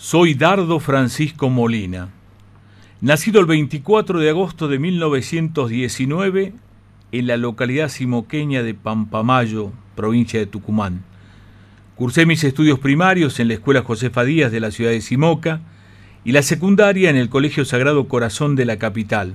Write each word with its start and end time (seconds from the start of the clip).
Soy 0.00 0.34
Dardo 0.34 0.78
Francisco 0.78 1.50
Molina, 1.50 2.10
nacido 3.00 3.40
el 3.40 3.46
24 3.46 4.20
de 4.20 4.30
agosto 4.30 4.68
de 4.68 4.78
1919 4.78 6.52
en 7.10 7.26
la 7.26 7.36
localidad 7.36 7.88
simoqueña 7.88 8.62
de 8.62 8.74
Pampamayo, 8.74 9.72
provincia 9.96 10.38
de 10.38 10.46
Tucumán. 10.46 11.02
Cursé 11.96 12.26
mis 12.26 12.44
estudios 12.44 12.78
primarios 12.78 13.40
en 13.40 13.48
la 13.48 13.54
Escuela 13.54 13.82
Josefa 13.82 14.22
Díaz 14.22 14.52
de 14.52 14.60
la 14.60 14.70
ciudad 14.70 14.92
de 14.92 15.00
Simoca 15.00 15.62
y 16.24 16.30
la 16.30 16.42
secundaria 16.42 17.10
en 17.10 17.16
el 17.16 17.28
Colegio 17.28 17.64
Sagrado 17.64 18.06
Corazón 18.06 18.54
de 18.54 18.66
la 18.66 18.76
capital. 18.76 19.34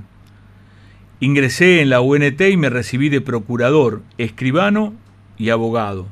Ingresé 1.19 1.81
en 1.81 1.89
la 1.89 1.99
UNT 1.99 2.39
y 2.39 2.55
me 2.55 2.69
recibí 2.69 3.09
de 3.09 3.19
procurador, 3.19 4.01
escribano 4.17 4.93
y 5.37 5.49
abogado. 5.49 6.07